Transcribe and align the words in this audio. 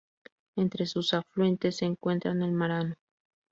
Entre 0.55 0.87
sus 0.87 1.13
afluentes 1.13 1.77
se 1.77 1.85
encuentran 1.85 2.41
el 2.41 2.53
Marano. 2.53 2.95